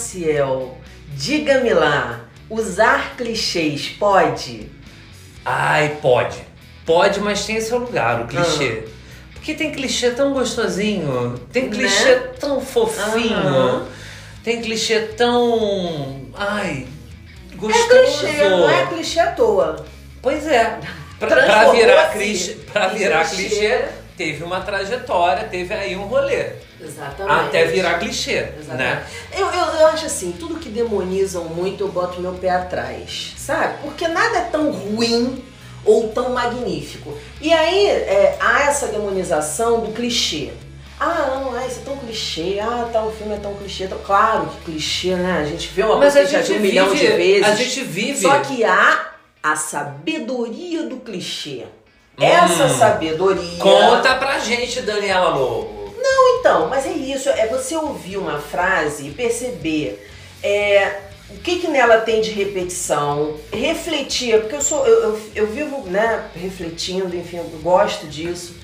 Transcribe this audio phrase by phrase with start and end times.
[0.00, 0.78] Maciel,
[1.16, 4.70] diga-me lá, usar clichês pode?
[5.44, 6.38] Ai, pode.
[6.86, 8.84] Pode, mas tem seu lugar, o clichê.
[8.86, 8.90] Ah.
[9.34, 11.70] Porque tem clichê tão gostosinho, tem Né?
[11.70, 13.86] clichê tão fofinho, Aham.
[14.44, 16.26] tem clichê tão.
[16.34, 16.86] Ai,
[17.52, 17.88] É gostoso.
[18.20, 19.84] clichê, não é clichê à toa.
[20.22, 20.78] Pois é.
[21.18, 23.86] Pra, pra virar clichê, pra virar clichê.
[24.20, 26.50] Teve uma trajetória, teve aí um rolê.
[26.78, 27.46] Exatamente.
[27.46, 28.76] Até virar clichê, Exatamente.
[28.76, 29.06] né?
[29.34, 33.78] Eu, eu, eu acho assim, tudo que demonizam muito eu boto meu pé atrás, sabe?
[33.82, 35.42] Porque nada é tão ruim
[35.86, 37.16] ou tão magnífico.
[37.40, 40.50] E aí é, há essa demonização do clichê.
[40.98, 42.58] Ah, não, ah, isso é tão clichê.
[42.60, 43.86] Ah, tá, o filme é tão clichê.
[43.86, 43.96] Tão...
[44.00, 45.40] Claro que clichê, né?
[45.40, 47.48] A gente vê uma Mas coisa que já viu um milhão de vezes.
[47.48, 48.20] a gente vive.
[48.20, 51.64] Só que há a sabedoria do clichê.
[52.20, 52.78] Essa Hum.
[52.78, 53.58] sabedoria.
[53.58, 55.80] Conta pra gente, Daniela Lobo.
[56.40, 60.08] Então, mas é isso, é você ouvir uma frase e perceber
[60.42, 65.46] é, o que, que nela tem de repetição, refletir, porque eu sou, eu, eu, eu
[65.46, 68.54] vivo né, refletindo, enfim, eu gosto disso.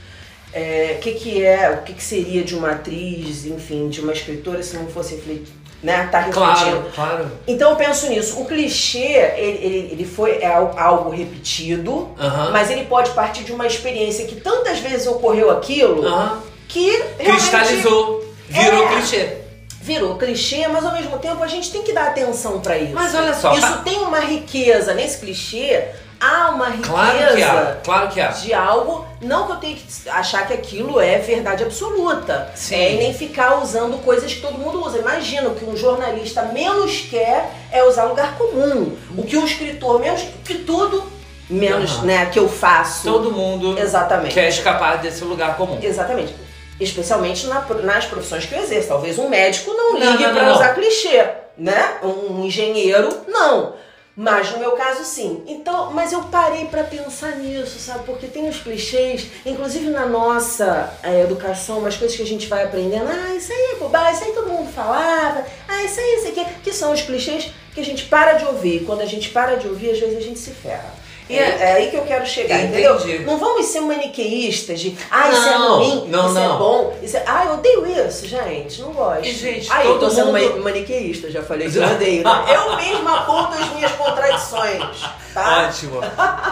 [0.55, 4.13] É, o que, que é, o que, que seria de uma atriz, enfim, de uma
[4.15, 6.41] escritora se não fosse refletir, né, tá refletindo.
[6.41, 7.31] Claro, claro.
[7.47, 8.41] Então eu penso nisso.
[8.41, 12.11] O clichê, ele, ele, ele foi é al- algo repetido,
[12.53, 16.41] mas ele pode partir de uma experiência que tantas vezes ocorreu aquilo Aham.
[16.69, 18.89] que Cristalizou, virou É.
[18.89, 19.37] clichê.
[19.83, 22.93] virou clichê, mas ao mesmo tempo a gente tem que dar atenção pra isso.
[22.93, 25.85] Mas olha só, isso tá- tem uma riqueza nesse clichê.
[26.19, 28.29] Há uma riqueza Claro que há, claro que há.
[28.29, 32.51] de algo, não que eu tenha que achar que aquilo é verdade absoluta.
[32.55, 32.75] Sim.
[32.75, 34.99] É, e nem ficar usando coisas que todo mundo usa.
[34.99, 38.97] Imagina, o que um jornalista menos quer é usar lugar comum.
[39.17, 40.23] O que um escritor menos.
[40.45, 41.03] que tudo
[41.49, 42.05] menos, Aham.
[42.07, 43.05] né, que eu faço.
[43.11, 44.35] Todo mundo Exatamente.
[44.35, 45.79] quer escapar desse lugar comum.
[45.83, 46.35] Exatamente.
[46.79, 48.89] Especialmente na- nas profissões que eu exerço.
[48.89, 51.25] Talvez um médico não Não, ligue não, pra não, usar clichê,
[51.57, 51.99] né?
[52.03, 53.75] Um engenheiro, não.
[54.17, 55.43] Mas no meu caso, sim.
[55.47, 58.05] Então, mas eu parei pra pensar nisso, sabe?
[58.05, 62.65] Porque tem os clichês, inclusive na nossa eh, educação, umas coisas que a gente vai
[62.65, 63.07] aprendendo.
[63.11, 65.45] Ah, isso aí é bobagem, isso aí todo mundo falava.
[65.69, 66.47] Ah, isso aí, isso aqui.
[66.65, 68.83] Que são os clichês que a gente para de ouvir.
[68.83, 70.95] E quando a gente para de ouvir, às vezes a gente se ferra.
[71.29, 72.85] E é, é- é aí que eu quero chegar, Entendi.
[72.89, 73.27] entendeu?
[73.27, 76.57] Não vamos ser maniqueístas de, ah, isso é Não, ruim, não, isso é não.
[76.59, 77.25] bom, isso é...
[77.27, 79.25] Ah, odeio isso, gente, não gosto.
[79.27, 82.25] E, gente, Aí, eu todo tô sendo mundo- mani- maniqueísta, já falei que eu odeio.
[82.25, 82.45] né?
[82.55, 85.03] Eu mesma aponto as minhas contradições,
[85.35, 85.67] tá?
[85.69, 86.01] Ótimo.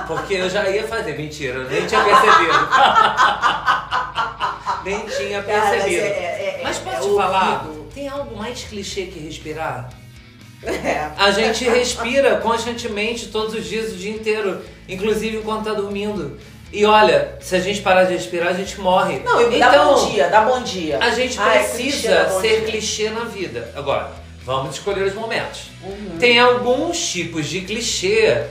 [0.07, 1.17] Porque eu já ia fazer.
[1.17, 2.69] Mentira, eu nem tinha percebido.
[4.85, 6.03] nem tinha Cara, mas percebido.
[6.03, 7.17] é- é- é- Mas é posso te ouvido.
[7.17, 7.67] falar?
[7.95, 9.91] Tem algo mais clichê que respirar?
[10.63, 11.11] É.
[11.19, 16.39] A gente respira constantemente todos os dias, o dia inteiro, inclusive enquanto tá dormindo.
[16.75, 19.21] E olha, se a gente parar de respirar, a gente morre.
[19.25, 20.99] Não, e dá então, bom dia, dá bom dia.
[21.01, 22.61] a gente Ah, é clichê, dá precisa ser dia.
[22.63, 23.71] clichê na vida.
[23.77, 24.11] Agora,
[24.45, 25.69] vamos escolher os momentos.
[25.85, 26.19] Uhum.
[26.19, 28.43] Tem alguns tipos de clichê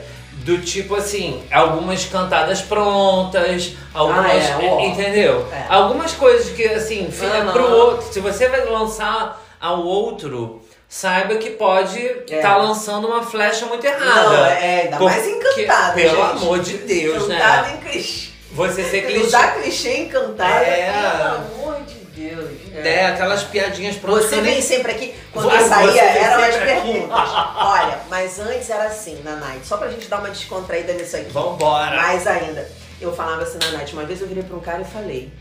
[0.44, 4.80] do tipo assim, algumas cantadas prontas, algumas, Ah, é, ó.
[4.80, 5.46] entendeu?
[5.52, 5.66] É.
[5.68, 7.52] Algumas coisas que assim, fica Aham.
[7.52, 8.10] pro outro.
[8.10, 10.62] Se você vai lançar ao outro,
[10.96, 12.62] saiba que pode estar É.
[12.62, 14.30] lançando uma flecha muito errada.
[14.30, 16.30] Não, é, ainda mais Porque, encantada, Pelo gente.
[16.44, 17.74] amor de Deus, Encantada né?
[17.74, 18.28] em clichê.
[18.52, 19.26] Você ser clichê.
[19.26, 20.92] Usar clichê encantada, É.
[20.92, 22.50] pelo amor de Deus.
[22.76, 24.26] É, aquelas piadinhas prontas.
[24.26, 27.30] Você eu nem- vem sempre aqui, quando eu saía, vem eram as perguntas.
[27.56, 31.30] Olha, mas antes era assim, na Night, só pra gente dar uma descontraída nisso aqui.
[31.32, 31.96] Vambora.
[31.96, 32.70] Mais ainda.
[33.00, 35.32] Eu falava assim na Night, uma vez eu virei pra um cara e falei,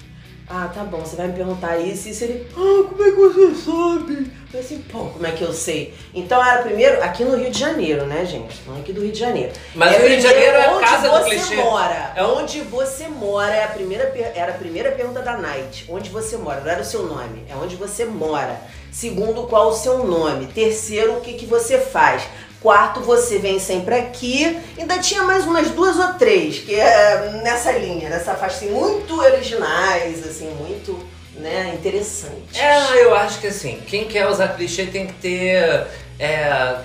[0.49, 3.55] ah, tá bom, você vai me perguntar isso, isso ele, ah, como é que você
[3.55, 4.31] sabe?
[4.53, 5.95] Eu assim, pô, como é que eu sei?
[6.13, 8.61] Então era primeiro, aqui no Rio de Janeiro, né, gente?
[8.67, 9.51] Não aqui do Rio de Janeiro.
[9.73, 11.55] Mas o Rio de Janeiro é a onde casa do você clichê.
[11.55, 12.13] mora.
[12.15, 14.03] É Onde você mora é a primeira,
[14.35, 15.85] era a primeira pergunta da Night.
[15.89, 16.61] Onde você mora?
[16.61, 18.61] Não era o seu nome, é onde você mora.
[18.91, 20.45] Segundo, qual o seu nome?
[20.45, 22.21] Terceiro, o que, que você faz?
[22.63, 24.57] Quarto, você vem sempre aqui.
[24.79, 29.19] Ainda tinha mais umas duas ou três, que é nessa linha, nessa faixa, assim, muito
[29.19, 30.97] originais, assim, muito
[31.35, 32.57] né, interessantes.
[32.57, 35.87] É, eu acho que assim, quem quer usar clichê tem que ter
[36.17, 36.77] é,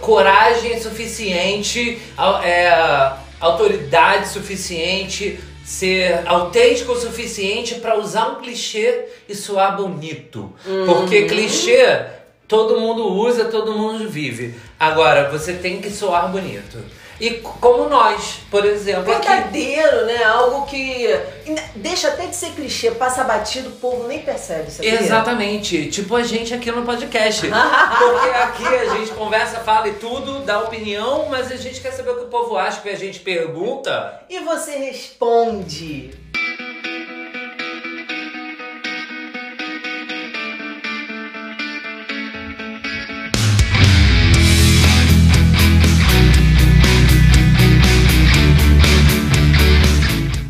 [0.00, 2.00] coragem suficiente,
[2.42, 10.50] é, autoridade suficiente, ser autêntico o suficiente pra usar um clichê e soar bonito.
[10.86, 14.54] Porque clichê todo mundo usa, todo mundo vive.
[14.78, 16.78] Agora, você tem que soar bonito.
[17.20, 19.26] E como nós, por exemplo, aqui.
[19.26, 20.24] Verdadeiro, né?
[20.24, 21.08] Algo que
[21.76, 25.00] deixa até de ser clichê, passa batido, o povo nem percebe, sabia?
[25.00, 27.46] Exatamente, tipo a gente aqui no podcast.
[27.46, 32.10] Porque aqui a gente conversa, fala e tudo, dá opinião, mas a gente quer saber
[32.10, 34.22] o que o povo acha, que a gente pergunta.
[34.28, 36.23] E você responde.